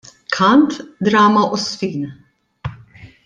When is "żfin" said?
1.65-2.01